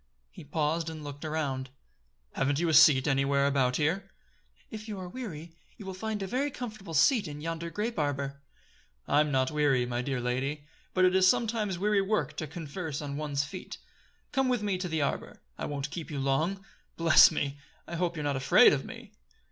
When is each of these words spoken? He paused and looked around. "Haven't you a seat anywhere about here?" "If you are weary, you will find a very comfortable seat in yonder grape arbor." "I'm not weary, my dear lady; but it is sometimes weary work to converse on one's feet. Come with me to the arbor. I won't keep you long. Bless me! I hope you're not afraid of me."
He 0.31 0.43
paused 0.43 0.89
and 0.89 1.03
looked 1.03 1.23
around. 1.23 1.69
"Haven't 2.33 2.57
you 2.59 2.67
a 2.69 2.73
seat 2.73 3.07
anywhere 3.07 3.45
about 3.45 3.75
here?" 3.75 4.09
"If 4.71 4.87
you 4.87 4.97
are 4.99 5.07
weary, 5.07 5.53
you 5.77 5.85
will 5.85 5.93
find 5.93 6.23
a 6.23 6.25
very 6.25 6.49
comfortable 6.49 6.95
seat 6.95 7.27
in 7.27 7.39
yonder 7.39 7.69
grape 7.69 7.99
arbor." 7.99 8.41
"I'm 9.07 9.31
not 9.31 9.51
weary, 9.51 9.85
my 9.85 10.01
dear 10.01 10.19
lady; 10.19 10.65
but 10.95 11.05
it 11.05 11.13
is 11.15 11.27
sometimes 11.27 11.77
weary 11.77 12.01
work 12.01 12.35
to 12.37 12.47
converse 12.47 12.99
on 12.99 13.15
one's 13.15 13.43
feet. 13.43 13.77
Come 14.31 14.49
with 14.49 14.63
me 14.63 14.79
to 14.79 14.89
the 14.89 15.03
arbor. 15.03 15.39
I 15.55 15.67
won't 15.67 15.91
keep 15.91 16.09
you 16.09 16.17
long. 16.17 16.65
Bless 16.97 17.29
me! 17.29 17.59
I 17.87 17.95
hope 17.95 18.15
you're 18.17 18.23
not 18.23 18.35
afraid 18.35 18.73
of 18.73 18.83
me." 18.83 19.11